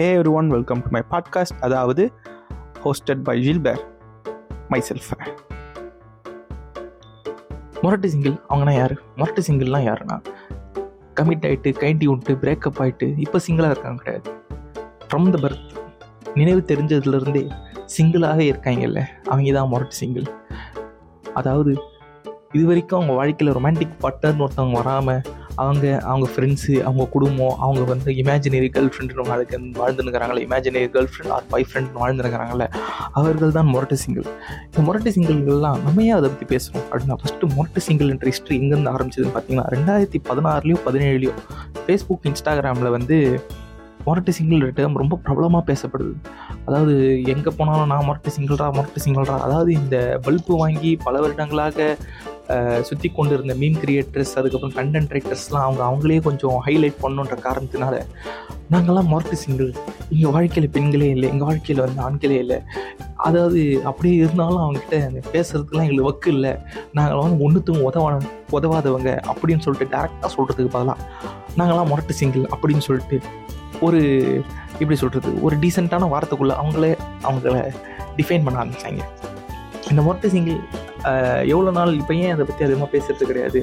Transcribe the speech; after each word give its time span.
Hey 0.00 0.16
everyone 0.32 0.48
welcome 0.48 0.82
to 0.82 0.88
my 0.90 1.00
podcast 1.10 1.58
அதாவது 1.60 2.10
hosted 2.84 3.22
by 3.22 3.48
ஜில்பேர் 3.48 3.82
my 4.68 4.82
self 4.88 5.10
மொரட்டு 7.82 8.06
single 8.06 8.34
அவங்கனா 8.48 8.74
யார்? 8.74 8.94
மொரட்டு 9.16 9.42
சிங்கிள்லாம் 9.46 9.84
யாருன்னா? 9.86 10.16
கமிட் 11.14 11.44
ஆகிட்டு 11.44 11.72
கைண்டி 11.72 12.06
விட்டு 12.06 12.34
பிரேக்கப் 12.34 12.80
ஆகிட்டு 12.80 13.18
இப்போ 13.18 13.40
சிங்கிளாக 13.46 13.70
இருக்காங்க 13.70 14.02
கிடையாது. 14.02 14.30
ஃப்ரம் 15.08 15.30
த 15.30 15.48
பர்த் 15.48 15.66
நினைவு 16.34 16.60
தெரிஞ்சதுலேருந்தே 16.60 17.50
சிங்கிளாகவே 17.98 18.46
இருக்காங்கல்ல 18.52 19.02
அவங்க 19.26 19.52
தான் 19.52 19.72
மொரட்டு 19.72 20.00
சிங்கிள் 20.00 20.26
அதாவது 21.34 21.72
இது 22.52 22.66
வரைக்கும் 22.66 22.98
அவங்க 23.00 23.12
வாழ்க்கையில் 23.12 23.56
ரொமான்டிக் 23.56 24.00
பார்ட்னர்னு 24.00 24.42
ஒருத்தவங்க 24.42 24.76
வராமல் 24.76 25.22
அவங்க 25.60 25.86
அவங்க 26.04 26.26
ஃப்ரெண்ட்ஸு 26.32 26.74
அவங்க 26.82 27.04
குடும்பம் 27.12 27.54
அவங்க 27.58 27.82
வந்து 27.84 28.10
இமேஜினரி 28.14 28.68
கேர்ள் 28.68 28.90
ஃப்ரெண்டுன்னு 28.92 29.26
வாழ்க்கை 29.26 29.58
வாழ்ந்துருக்கிறாங்களே 29.76 30.42
imaginary 30.46 30.88
girl 30.88 31.10
friend 31.12 31.32
or 31.32 31.46
bye 31.48 31.66
friend 31.70 31.92
வாழ்ந்துருக்கிறாங்களே 31.94 32.66
அவர்கள் 33.12 33.56
தான் 33.58 33.70
மொரட்டு 33.70 33.98
சிங்கிள் 34.02 34.26
இந்த 34.66 34.82
மொரட்டு 34.82 35.12
சிங்கிள்கள்லாம் 35.16 35.80
நம்ம 35.82 36.04
ஏன் 36.04 36.18
அதை 36.18 36.30
பற்றி 36.30 36.48
பேசுகிறோம் 36.54 36.86
அப்படின்னா 36.86 37.18
ஃபஸ்ட்டு 37.22 37.50
மொரட்டு 37.56 37.82
சிங்கிள் 37.88 38.10
என்ற 38.10 38.26
ஹிஸ்ட்ரி 38.26 38.56
எங்கேருந்து 38.60 38.92
ஆரம்பிச்சதுன்னு 38.92 39.34
பார்த்தீங்கன்னா 39.34 39.66
ரெண்டாயிரத்தி 39.76 40.20
பதினாறுலையோ 40.28 40.78
பதினேழுலையோ 40.86 41.34
ஃபேஸ்புக் 41.82 42.28
இன்ஸ்டாகிராமில் 42.30 42.90
வந்து 42.90 43.18
மொரட்டு 44.06 44.32
சிங்கிள் 44.38 44.64
டேர்ம் 44.78 45.00
ரொம்ப 45.02 45.18
பிரபலமாக 45.26 45.64
பேசப்படுது. 45.70 46.14
அதாவது 46.66 46.94
எங்கே 47.34 47.50
போனாலும் 47.58 47.90
நான் 47.92 48.06
மொரட்டு 48.08 48.34
சிங்கிள்ரா 48.36 48.68
மொரட்டு 48.78 49.02
சிங்கிள்ரா 49.04 49.36
அதாவது 49.46 49.70
இந்த 49.80 49.96
பல்பு 50.26 50.54
வாங்கி 50.62 50.92
பல 51.06 51.20
வருடங்களாக 51.24 51.96
சுற்றி 52.88 53.08
கொண்டு 53.16 53.32
இருந்த 53.36 53.54
மீன் 53.60 53.76
கிரியேட்டர்ஸ் 53.82 54.32
அதுக்கப்புறம் 54.38 54.76
கண்டென்ட் 54.78 55.12
ரைட்டர்ஸ்லாம் 55.16 55.66
அவங்க 55.66 55.82
அவங்களே 55.88 56.16
கொஞ்சம் 56.28 56.56
ஹைலைட் 56.66 56.96
பண்ணுன்ற 57.02 57.36
காரணத்தினால 57.44 57.96
நாங்கள்லாம் 58.72 59.10
மொரட்டு 59.12 59.36
சிங்கிள் 59.42 59.70
எங்கள் 60.14 60.34
வாழ்க்கையில் 60.36 60.72
பெண்களே 60.76 61.08
இல்லை 61.14 61.26
எங்கள் 61.32 61.48
வாழ்க்கையில் 61.48 61.82
வந்து 61.84 62.02
ஆண்களே 62.06 62.36
இல்லை. 62.44 62.58
அதாவது 63.28 63.60
அப்படியே 63.90 64.16
இருந்தாலும் 64.22 64.62
அவங்ககிட்ட 64.64 64.98
அந்த 65.08 65.20
பேசுறதுக்குலாம் 65.34 65.86
எங்களுக்கு 65.86 66.08
வக்கு 66.10 66.28
இல்லை. 66.36 66.52
நாங்கள் 66.98 67.22
வந்து 67.22 67.44
ஒன்றுத்துக்கும் 67.46 67.88
உதவான 67.90 68.20
உதவாதவங்க 68.58 69.10
அப்படின்னு 69.30 69.64
சொல்லிட்டு 69.66 69.92
டேரெக்டாக 69.94 70.30
சொல்கிறதுக்கு 70.36 70.74
பதிலாக 70.76 70.98
நாங்களாம் 71.60 71.90
மொரட்டு 71.92 72.16
சிங்கிள் 72.20 72.50
அப்படின்னு 72.54 72.86
சொல்லிட்டு 72.88 73.18
ஒரு 73.80 74.00
எப்படி 74.72 74.96
சொல்கிறது 74.96 75.30
ஒரு 75.40 75.56
டீசெண்டான 75.56 76.08
வார்த்தைக்குள்ளே 76.10 76.54
அவங்களே 76.56 76.92
அவங்கள 77.22 77.56
டிஃபைன் 78.16 78.44
பண்ண 78.44 78.58
ஆரம்பித்தாங்க 78.58 79.04
இந்த 79.90 80.00
மொரட்டு 80.06 80.28
சிங்கிள் 80.36 80.60
எவ்வளோ 81.52 81.70
நாள் 81.76 81.90
இப்போ 81.98 82.14
ஏன் 82.22 82.32
அதை 82.34 82.44
பற்றி 82.48 82.62
அதிகமாக 82.64 82.88
பேசுறது 82.94 83.24
கிடையாது 83.28 83.60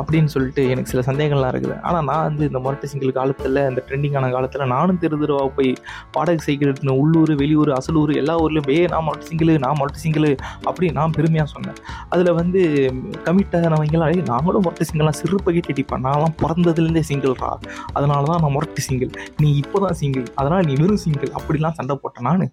அப்படின்னு 0.00 0.30
சொல்லிட்டு 0.32 0.62
எனக்கு 0.72 0.90
சில 0.92 1.02
சந்தேகங்கள்லாம் 1.08 1.52
இருக்குது. 1.52 1.76
ஆனால் 1.88 2.04
நான் 2.08 2.24
வந்து 2.28 2.44
இந்த 2.48 2.60
மொரட்டு 2.64 2.86
சிங்கிள் 2.92 3.12
காலத்தில் 3.18 3.60
இந்த 3.70 3.80
ட்ரெண்டிங்கான 3.88 4.30
காலத்தில் 4.34 4.64
நானும் 4.72 4.98
தெரு 5.02 5.18
தெருவாக 5.22 5.50
போய் 5.58 5.70
பாடகை 6.14 6.42
செய்கிறதுன்னு 6.46 6.94
உள்ளூர் 7.02 7.32
வெளியூர் 7.42 7.70
அசலூர் 7.78 8.12
எல்லா 8.22 8.34
ஊர்லேயும் 8.44 8.70
ஏ 8.76 8.80
நான் 8.94 9.06
மொரட்டு 9.08 9.28
சிங்கிள் 9.30 9.52
நான் 9.64 9.78
மொரட்டு 9.80 10.02
சிங்கிள் 10.04 10.28
அப்படி 10.70 10.88
நான் 10.98 11.14
பெருமையாக 11.18 11.48
சொன்னேன். 11.54 11.78
அதில் 12.14 12.32
வந்து 12.40 12.62
கமிட் 13.28 13.54
ஆனவங்களாம் 13.60 14.32
நாங்களும் 14.32 14.64
மொரட்டு 14.66 14.88
சிங்கிளாக 14.90 15.16
சிறு 15.20 15.38
பகிட்டு 15.48 15.72
அடிப்பேன் 15.74 16.04
நான்லாம் 16.08 16.36
பிறந்ததுலேருந்தே 16.42 17.04
சிங்கிள்ரா. 17.10 17.52
அதனால 17.96 18.22
தான் 18.32 18.42
நான் 18.46 18.56
மொரட்டு 18.56 18.84
சிங்கிள். 18.88 19.12
நீ 19.44 19.50
இப்போ 19.62 19.80
தான் 19.86 19.98
சிங்கிள். 20.02 20.26
அதனால் 20.40 20.66
நீ 20.70 20.74
வெறும் 20.82 21.02
சிங்கிள். 21.06 21.32
அப்படிலாம் 21.40 21.78
சண்டை 21.78 21.96
போட்டேன் 22.02 22.28
நான். 22.30 22.44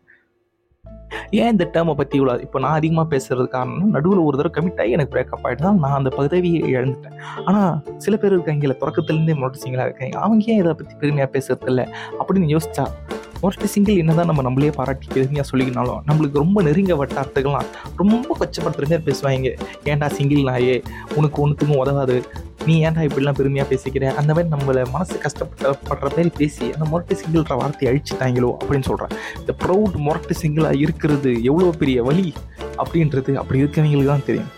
ஏன் 1.40 1.52
இந்த 1.54 1.66
டேர்மை 1.74 1.94
பற்றி 2.00 2.16
இவ்வளோ 2.20 2.36
இப்போ 2.46 2.58
நான் 2.66 2.78
அதிகமாக 2.80 3.08
பேசுறது 3.14 3.48
காரணம் 3.56 3.94
நடுவில் 3.96 4.22
ஒரு 4.28 4.36
தடவை 4.40 4.52
கமிட் 4.58 4.82
ஆகி 4.84 4.96
எனக்கு 4.98 5.14
பிரேக்கப் 5.16 5.46
ஆகிட்டு 5.48 5.66
தான் 5.68 5.80
நான் 5.84 5.98
அந்த 6.00 6.10
பதவியை 6.20 6.60
இழந்துட்டேன். 6.76 7.18
ஆனால் 7.48 7.98
சில 8.06 8.16
பேர் 8.22 8.36
இருக்காங்க 8.38 8.74
தொடக்கத்துலேருந்தே 8.84 9.36
மொரட்டு 9.42 9.64
சிங்கிளாக 9.64 9.88
இருக்காங்க 9.90 10.18
அவங்க 10.26 10.52
ஏன் 10.54 10.62
இதை 10.64 10.74
பற்றி 10.82 10.96
பெருமையாக 11.04 11.30
பேசுறது 11.36 11.72
இல்லை? 11.74 11.86
அப்படின்னு 12.20 12.54
யோசிச்சா 12.56 12.86
மொரட்டு 13.42 13.68
சிங்கிள் 13.74 14.00
என்ன 14.02 14.12
தான் 14.20 14.30
நம்ம 14.30 14.44
நம்மளே 14.46 14.72
பாராட்டி 14.78 15.08
பெருமையாக 15.16 15.46
சொல்லிக்கினாலும் 15.50 16.00
நம்மளுக்கு 16.10 16.42
ரொம்ப 16.44 16.62
நெருங்க 16.68 16.94
வட்டாரத்துக்கெல்லாம் 17.02 17.68
ரொம்ப 18.02 18.36
கொச்சப்படுத்துகிற 18.40 18.90
மாதிரி 18.92 19.08
பேசுவாங்க. 19.10 19.52
ஏன்டா 19.92 20.08
சிங்கிள் 20.18 20.48
நாயே 20.52 20.78
உனக்கு 21.18 21.38
ஒன்றுத்துக்கும் 21.44 21.82
உதவாது 21.84 22.16
நீ 22.68 22.76
ஏன்டா 22.86 23.02
இப்படிலாம் 23.08 23.38
பெருமையாக 23.40 23.68
பேசிக்கிறேன் 23.72 24.16
அந்த 24.16 24.32
மாதிரி 24.34 24.50
நம்மளை 24.56 24.82
மனசு 24.94 25.16
கஷ்டப்படுற 25.24 26.08
மாதிரி 26.08 26.32
பேசி 26.38 26.66
அந்த 26.76 26.86
மொரட்டு 26.92 27.18
சிங்கிள்ன்ற 27.22 27.56
வார்த்தையை 27.62 27.90
அழிச்சிட்டாங்களோ 27.92 28.52
அப்படின்னு 28.60 28.88
சொல்கிறேன் 28.90 29.14
இந்த 29.40 29.54
ப்ரௌட் 29.64 29.98
மொரட்டு 30.08 30.36
சிங்கிளாக 30.42 30.82
இருக்கிறது 30.86 31.34
எவ்வளோ 31.52 31.72
பெரிய 31.82 32.04
வழி 32.04 32.28
அப்படின்றது 32.78 33.34
அப்படி 33.36 33.62
இருக்கிறவங்களுக்கு 33.64 34.14
தான் 34.14 34.26
தெரியும். 34.26 34.52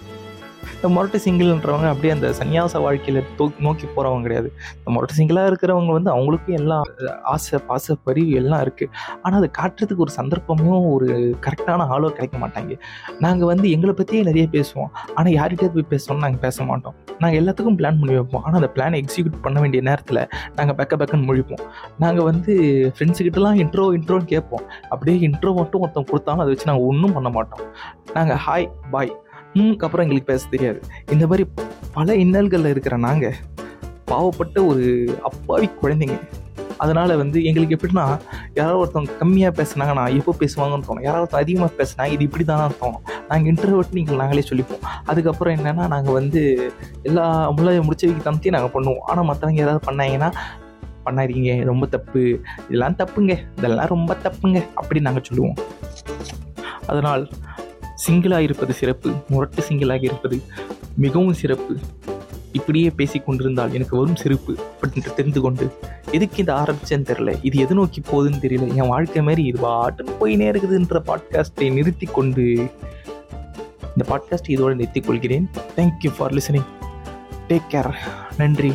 இந்த 0.76 0.88
மொரட்டு 0.96 1.20
சிங்கிள்ன்றவங்க 1.26 1.88
அப்படியே 1.94 2.12
அந்த 2.16 2.28
சன்னியாச 2.40 2.82
வாழ்க்கையில் 2.86 3.20
தோ 3.40 3.46
நோக்கி 3.66 3.86
போகிறவங்க 3.96 4.24
கிடையாது. 4.28 4.50
இந்த 4.78 4.90
மொரட்டு 4.96 5.18
சிங்கிளாக 5.20 5.50
இருக்கிறவங்க 5.52 5.92
வந்து 5.98 6.12
அவங்களுக்கும் 6.16 6.58
எல்லாம் 6.62 6.86
ஆசை 7.34 7.60
பாச 7.70 7.96
பரிவு 8.08 8.32
எல்லாம் 8.42 8.62
இருக்குது 8.66 8.92
ஆனால் 9.24 9.40
அதை 9.42 9.50
காட்டுறதுக்கு 9.60 10.06
ஒரு 10.06 10.14
சந்தர்ப்பமும் 10.20 10.88
ஒரு 10.96 11.08
கரெக்டான 11.46 11.88
ஆளோ 11.96 12.12
கிடைக்க 12.18 12.38
மாட்டாங்க. 12.44 12.78
நாங்கள் 13.26 13.50
வந்து 13.52 13.68
எங்களை 13.78 13.96
பற்றியே 14.00 14.24
நிறைய 14.30 14.46
பேசுவோம். 14.56 14.92
ஆனால் 15.18 15.34
யார்கிட்டே 15.40 15.70
போய் 15.76 15.90
பேசணும்னு 15.94 16.26
நாங்கள் 16.26 16.44
பேச 16.48 16.64
மாட்டோம். 16.72 16.98
நாங்கள் 17.22 17.40
எல்லாத்துக்கும் 17.42 17.78
பிளான் 17.80 18.00
பண்ணி 18.02 18.18
வைப்போம். 18.20 18.44
ஆனால் 18.46 18.60
அந்த 18.62 18.72
பிளானை 18.76 18.98
எக்ஸிக்யூட் 19.04 19.40
பண்ண 19.46 19.58
வேண்டிய 19.64 19.82
நேரத்தில் 19.90 20.22
நாங்கள் 20.60 20.78
பெக்க 20.82 20.96
பெக்கன்னு 21.02 21.28
முழிப்போம். 21.30 21.64
நாங்கள் 22.04 22.28
வந்து 22.32 22.54
ஃப்ரெண்ட்ஸுக்கிட்டலாம் 22.98 23.60
இன்ட்ரோ 23.64 23.88
இன்ட்ரோன்னு 23.98 24.30
கேட்போம். 24.34 24.66
அப்படியே 24.94 25.18
இன்ட்ரோ 25.30 25.54
மட்டும் 25.62 25.82
ஒருத்தன் 25.86 26.10
கொடுத்தாலும் 26.12 26.44
அதை 26.44 26.52
வச்சு 26.54 26.70
நாங்கள் 26.72 26.88
ஒன்றும் 26.92 27.16
பண்ண 27.18 27.32
மாட்டோம். 27.38 27.66
நாங்கள் 28.18 28.40
ஹாய் 28.46 28.68
பாய் 28.94 29.12
அப்புறம் 29.56 30.10
எங்களுக்கு 30.10 30.32
பேச 30.32 30.48
தெரியாது. 30.50 30.82
இந்த 31.12 31.28
மாதிரி 31.28 31.50
பல 31.94 32.16
இன்னல்களில் 32.16 32.66
இருக்கிற 32.66 32.98
நாங்கள் 32.98 33.36
பாவப்பட்ட 34.08 34.66
ஒரு 34.66 35.18
அப்பாவி 35.22 35.70
குழந்தைங்க. 35.82 36.20
அதனால் 36.78 37.18
வந்து 37.18 37.44
எங்களுக்கு 37.44 37.76
எப்படின்னா 37.76 38.20
யாராவது 38.54 38.80
ஒருத்தவங்க 38.82 39.10
கம்மியாக 39.20 39.54
பேசுனாங்கன்னா 39.60 40.18
எப்போ 40.18 40.36
பேசுவாங்கன்னு 40.40 40.88
தோணும். 40.88 41.02
யாராவது 41.02 41.20
ஒருத்தன் 41.20 41.42
அதிகமாக 41.42 41.72
பேசுனா 41.78 42.12
இது 42.12 42.24
இப்படி 42.24 42.44
தானே 42.44 42.74
தோணும் 42.82 43.02
நாங்கள் 43.28 43.54
இன்டர்வெட் 43.54 43.92
நீங்கள் 43.92 44.16
நாங்களே 44.16 44.44
சொல்லிப்போம். 44.50 44.86
அதுக்கப்புறம் 45.06 45.56
என்னென்னா 45.56 45.88
நாங்கள் 45.88 46.14
வந்து 46.14 46.72
எல்லா 47.04 47.52
முள்ள 47.52 47.72
முடிச்சவைக்கு 47.72 48.22
தம்பி 48.24 48.50
நாங்கள் 48.50 48.74
பண்ணுவோம். 48.74 49.00
ஆனால் 49.00 49.26
மற்றவங்க 49.26 49.54
யாராவது 49.54 49.92
பண்ணாங்கன்னா 49.92 50.32
பண்ணாதீங்க 51.06 51.64
ரொம்ப 51.64 51.86
தப்பு. 51.86 52.40
இதெல்லாம் 52.68 52.96
தப்புங்க. 52.96 53.38
இதெல்லாம் 53.58 53.88
ரொம்ப 53.88 54.18
தப்புங்க. 54.24 54.64
அப்படின்னு 54.82 55.02
நாங்கள் 55.02 55.24
சொல்லுவோம். 55.24 55.58
அதனால் 56.88 57.30
சிங்கிளாக 58.08 58.40
இருப்பது 58.40 58.74
சிறப்பு 58.74 59.12
முரட்டு 59.30 59.64
சிங்கிளாக 59.70 60.04
இருப்பது 60.04 60.42
மிகவும் 60.96 61.34
சிறப்பு. 61.34 61.78
இப்படியே 62.52 62.90
பேசி 62.90 63.20
கொண்டிருந்தால் 63.20 63.74
எனக்கு 63.74 63.98
வரும் 63.98 64.16
சிறப்பு 64.16 64.56
அப்படின்ட்டு 64.82 65.14
தெரிந்து 65.14 65.42
கொண்டு 65.42 65.78
எதுக்கு 66.12 66.38
இந்த 66.38 66.54
ஆரம்பிச்சேன்னு 66.54 67.10
தெரில 67.12 67.40
இது 67.42 67.60
எது 67.60 67.76
நோக்கி 67.76 68.02
போகுதுன்னு 68.02 68.42
தெரியல? 68.42 68.76
என் 68.76 68.88
வாழ்க்கை 68.88 69.22
மாதிரி 69.22 69.44
இது 69.44 69.68
பாட்டுன்னு 69.68 70.16
போயினே 70.22 70.48
இருக்குதுன்ற 70.52 71.00
பாட்காஸ்ட்டை 71.06 71.74
நிறுத்தி 71.74 72.06
கொண்டு 72.06 72.44
இந்த 73.90 74.04
பாட்காஸ்ட் 74.08 74.50
இதோடு 74.50 74.76
நிறுத்திக் 74.76 75.06
கொள்கிறேன். 75.06 75.50
Thank you 75.76 76.12
for 76.18 76.34
listening 76.34 76.66
take 77.48 77.70
care 77.72 77.94
நன்றி. 78.38 78.74